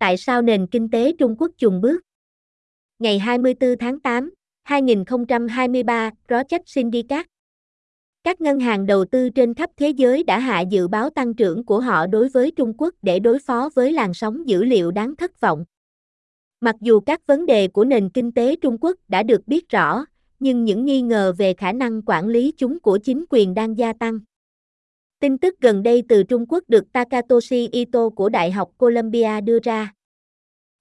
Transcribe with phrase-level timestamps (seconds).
[0.00, 2.00] tại sao nền kinh tế Trung Quốc chùng bước?
[2.98, 4.30] Ngày 24 tháng 8,
[4.62, 7.26] 2023, Rocheck Syndicate
[8.24, 11.64] các ngân hàng đầu tư trên khắp thế giới đã hạ dự báo tăng trưởng
[11.64, 15.16] của họ đối với Trung Quốc để đối phó với làn sóng dữ liệu đáng
[15.16, 15.64] thất vọng.
[16.60, 20.04] Mặc dù các vấn đề của nền kinh tế Trung Quốc đã được biết rõ,
[20.38, 23.92] nhưng những nghi ngờ về khả năng quản lý chúng của chính quyền đang gia
[23.92, 24.18] tăng.
[25.20, 29.58] Tin tức gần đây từ Trung Quốc được Takatoshi Ito của Đại học Columbia đưa
[29.62, 29.94] ra.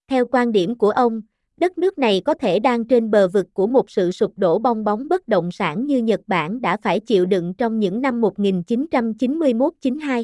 [0.07, 1.21] Theo quan điểm của ông,
[1.57, 4.83] đất nước này có thể đang trên bờ vực của một sự sụp đổ bong
[4.83, 10.23] bóng bất động sản như Nhật Bản đã phải chịu đựng trong những năm 1991-92.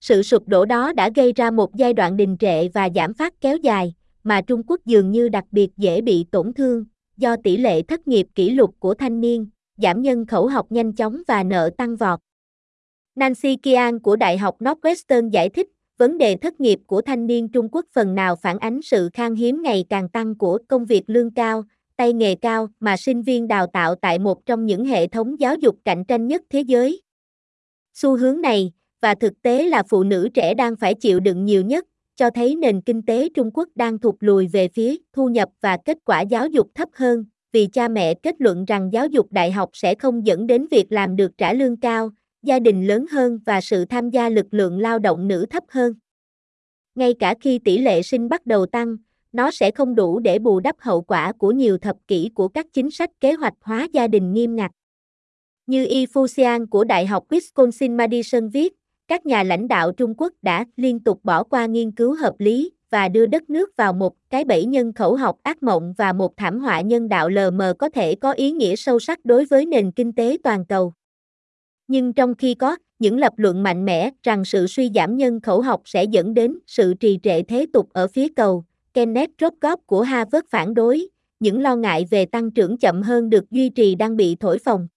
[0.00, 3.40] Sự sụp đổ đó đã gây ra một giai đoạn đình trệ và giảm phát
[3.40, 6.84] kéo dài, mà Trung Quốc dường như đặc biệt dễ bị tổn thương,
[7.16, 9.46] do tỷ lệ thất nghiệp kỷ lục của thanh niên,
[9.76, 12.20] giảm nhân khẩu học nhanh chóng và nợ tăng vọt.
[13.16, 17.48] Nancy Kian của Đại học Northwestern giải thích, vấn đề thất nghiệp của thanh niên
[17.48, 21.02] Trung Quốc phần nào phản ánh sự khan hiếm ngày càng tăng của công việc
[21.06, 21.64] lương cao,
[21.96, 25.54] tay nghề cao mà sinh viên đào tạo tại một trong những hệ thống giáo
[25.54, 27.02] dục cạnh tranh nhất thế giới.
[27.94, 31.62] Xu hướng này, và thực tế là phụ nữ trẻ đang phải chịu đựng nhiều
[31.62, 31.84] nhất,
[32.16, 35.78] cho thấy nền kinh tế Trung Quốc đang thụt lùi về phía thu nhập và
[35.84, 39.52] kết quả giáo dục thấp hơn, vì cha mẹ kết luận rằng giáo dục đại
[39.52, 42.10] học sẽ không dẫn đến việc làm được trả lương cao,
[42.46, 45.94] gia đình lớn hơn và sự tham gia lực lượng lao động nữ thấp hơn.
[46.94, 48.96] Ngay cả khi tỷ lệ sinh bắt đầu tăng,
[49.32, 52.66] nó sẽ không đủ để bù đắp hậu quả của nhiều thập kỷ của các
[52.72, 54.70] chính sách kế hoạch hóa gia đình nghiêm ngặt.
[55.66, 58.74] Như Y Fuxian của Đại học Wisconsin-Madison viết,
[59.08, 62.70] các nhà lãnh đạo Trung Quốc đã liên tục bỏ qua nghiên cứu hợp lý
[62.90, 66.36] và đưa đất nước vào một cái bẫy nhân khẩu học ác mộng và một
[66.36, 69.66] thảm họa nhân đạo lờ mờ có thể có ý nghĩa sâu sắc đối với
[69.66, 70.92] nền kinh tế toàn cầu.
[71.88, 75.60] Nhưng trong khi có những lập luận mạnh mẽ rằng sự suy giảm nhân khẩu
[75.60, 80.02] học sẽ dẫn đến sự trì trệ thế tục ở phía cầu, Kenneth Rogoff của
[80.02, 81.08] Harvard phản đối,
[81.40, 84.88] những lo ngại về tăng trưởng chậm hơn được duy trì đang bị thổi phồng.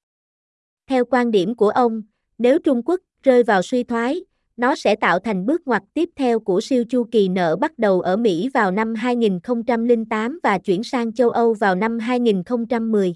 [0.88, 2.02] Theo quan điểm của ông,
[2.38, 4.22] nếu Trung Quốc rơi vào suy thoái,
[4.58, 8.02] nó sẽ tạo thành bước ngoặt tiếp theo của siêu chu kỳ nợ bắt đầu
[8.02, 13.16] ở Mỹ vào năm 2008 và chuyển sang châu Âu vào năm 2010.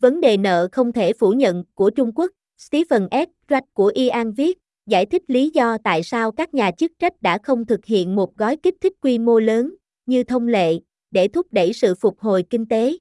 [0.00, 3.28] Vấn đề nợ không thể phủ nhận của Trung Quốc Stephen S.
[3.50, 7.38] Rath của Ian viết, giải thích lý do tại sao các nhà chức trách đã
[7.42, 9.74] không thực hiện một gói kích thích quy mô lớn,
[10.06, 10.78] như thông lệ,
[11.10, 12.96] để thúc đẩy sự phục hồi kinh tế.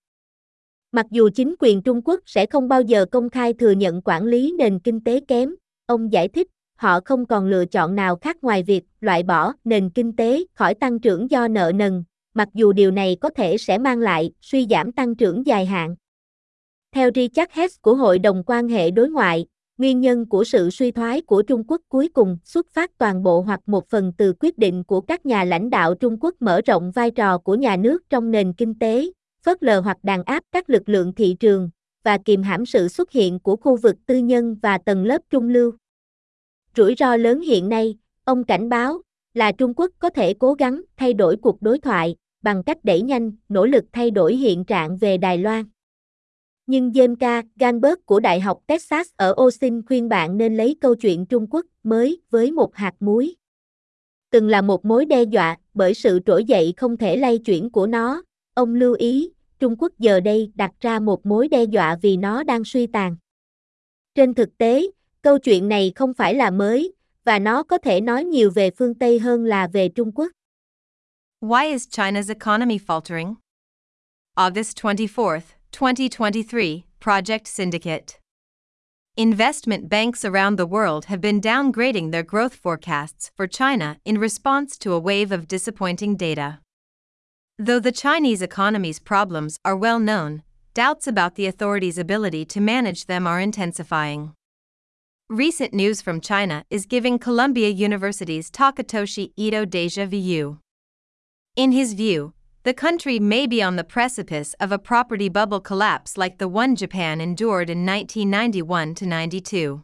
[0.92, 4.26] Mặc dù chính quyền Trung Quốc sẽ không bao giờ công khai thừa nhận quản
[4.26, 5.56] lý nền kinh tế kém,
[5.86, 9.90] ông giải thích, họ không còn lựa chọn nào khác ngoài việc loại bỏ nền
[9.90, 13.78] kinh tế khỏi tăng trưởng do nợ nần, mặc dù điều này có thể sẽ
[13.78, 15.96] mang lại suy giảm tăng trưởng dài hạn.
[16.96, 19.46] Theo Richard Hess của Hội đồng quan hệ đối ngoại,
[19.78, 23.42] nguyên nhân của sự suy thoái của Trung Quốc cuối cùng xuất phát toàn bộ
[23.42, 26.92] hoặc một phần từ quyết định của các nhà lãnh đạo Trung Quốc mở rộng
[26.92, 29.12] vai trò của nhà nước trong nền kinh tế,
[29.44, 31.70] phớt lờ hoặc đàn áp các lực lượng thị trường,
[32.04, 35.50] và kìm hãm sự xuất hiện của khu vực tư nhân và tầng lớp trung
[35.50, 35.72] lưu.
[36.76, 39.02] Rủi ro lớn hiện nay, ông cảnh báo,
[39.34, 43.02] là Trung Quốc có thể cố gắng thay đổi cuộc đối thoại bằng cách đẩy
[43.02, 45.66] nhanh nỗ lực thay đổi hiện trạng về Đài Loan.
[46.68, 47.46] Nhưng James K.
[47.56, 51.66] Ganberg của Đại học Texas ở Austin khuyên bạn nên lấy câu chuyện Trung Quốc
[51.84, 53.36] mới với một hạt muối.
[54.30, 57.88] Từng là một mối đe dọa bởi sự trỗi dậy không thể lay chuyển của
[57.88, 62.18] nó, ông lưu ý, Trung Quốc giờ đây đặt ra một mối đe dọa vì
[62.18, 63.16] nó đang suy tàn.
[64.16, 66.94] Trên thực tế, câu chuyện này không phải là mới,
[67.24, 70.32] và nó có thể nói nhiều về phương Tây hơn là về Trung Quốc.
[71.42, 73.34] Why is China's economy faltering?
[74.36, 78.18] August 24th, 2023 Project Syndicate.
[79.18, 84.78] Investment banks around the world have been downgrading their growth forecasts for China in response
[84.78, 86.60] to a wave of disappointing data.
[87.60, 90.44] Though the Chinese economy's problems are well known,
[90.74, 94.32] doubts about the authorities' ability to manage them are intensifying.
[95.30, 100.60] Recent news from China is giving Columbia University's Takatoshi Ito deja vu.
[101.58, 102.34] In his view,
[102.66, 106.76] the country may be on the precipice of a property bubble collapse like the one
[106.76, 109.84] Japan endured in 1991 92.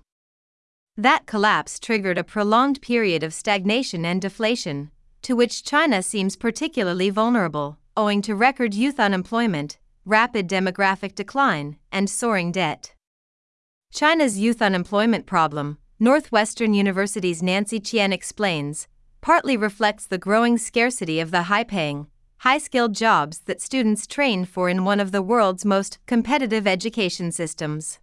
[0.97, 4.89] That collapse triggered a prolonged period of stagnation and deflation,
[5.21, 12.09] to which China seems particularly vulnerable, owing to record youth unemployment, rapid demographic decline, and
[12.09, 12.95] soaring debt.
[13.93, 18.87] China's youth unemployment problem, Northwestern University's Nancy Qian explains,
[19.21, 22.07] partly reflects the growing scarcity of the high paying,
[22.41, 27.31] high skilled jobs that students train for in one of the world's most competitive education
[27.31, 27.99] systems.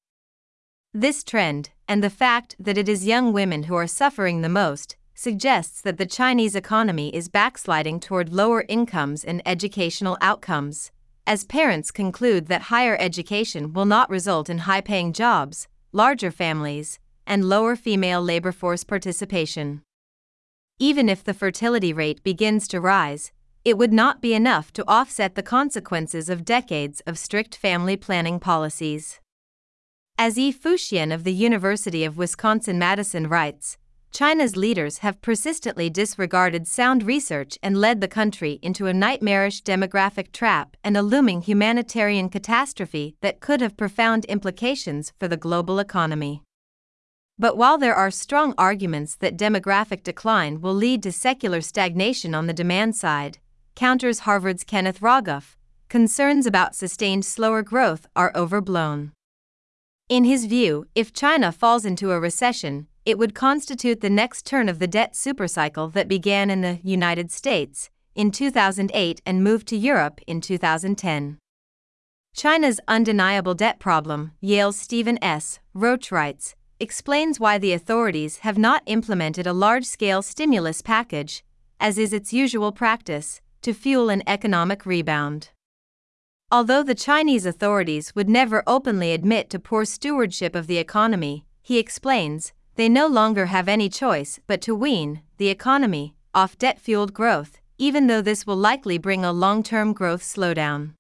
[0.95, 4.97] This trend, and the fact that it is young women who are suffering the most,
[5.13, 10.93] suggests that the Chinese economy is backsliding toward lower incomes and educational outcomes,
[11.27, 17.01] as parents conclude that higher education will not result in high paying jobs, larger families,
[17.27, 19.83] and lower female labor force participation.
[20.79, 23.33] Even if the fertility rate begins to rise,
[23.65, 28.41] it would not be enough to offset the consequences of decades of strict family planning
[28.41, 29.21] policies.
[30.17, 33.79] As Yi Fuxian of the University of Wisconsin Madison writes,
[34.11, 40.33] China's leaders have persistently disregarded sound research and led the country into a nightmarish demographic
[40.33, 46.43] trap and a looming humanitarian catastrophe that could have profound implications for the global economy.
[47.39, 52.47] But while there are strong arguments that demographic decline will lead to secular stagnation on
[52.47, 53.39] the demand side,
[53.79, 55.55] counters Harvard's Kenneth Rogoff,
[55.89, 59.13] concerns about sustained slower growth are overblown.
[60.09, 64.69] In his view, if China falls into a recession, it would constitute the next turn
[64.69, 69.77] of the debt supercycle that began in the United States in 2008 and moved to
[69.77, 71.39] Europe in 2010.
[72.35, 75.61] China's undeniable debt problem, Yale's Stephen S.
[75.73, 81.45] Roach writes, explains why the authorities have not implemented a large scale stimulus package,
[81.79, 85.51] as is its usual practice, to fuel an economic rebound.
[86.51, 91.79] Although the Chinese authorities would never openly admit to poor stewardship of the economy, he
[91.79, 97.13] explains, they no longer have any choice but to wean the economy off debt fueled
[97.13, 100.95] growth, even though this will likely bring a long term growth slowdown.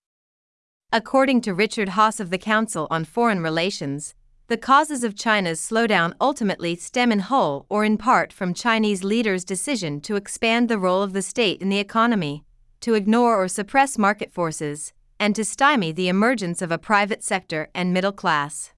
[0.92, 4.14] According to Richard Haass of the Council on Foreign Relations,
[4.48, 9.44] the causes of China's slowdown ultimately stem in whole or in part from Chinese leaders'
[9.44, 12.44] decision to expand the role of the state in the economy,
[12.88, 17.68] to ignore or suppress market forces, and to stymie the emergence of a private sector
[17.74, 18.72] and middle class.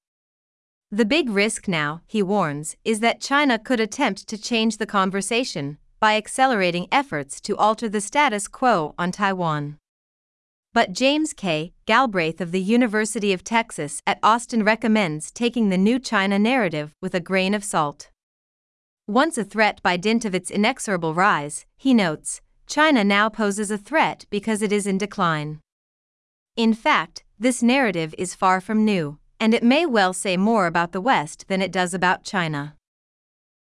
[0.91, 5.79] The big risk now, he warns, is that China could attempt to change the conversation
[6.01, 9.79] by accelerating efforts to alter the status quo on Taiwan.
[10.73, 11.73] But James K.
[11.87, 17.15] Galbraith of the University of Texas at Austin recommends taking the new China narrative with
[17.15, 18.11] a grain of salt.
[19.07, 23.76] Once a threat by dint of its inexorable rise, he notes, China now poses a
[23.76, 25.58] threat because it is in decline.
[26.55, 30.93] In fact, this narrative is far from new, and it may well say more about
[30.93, 32.76] the West than it does about China.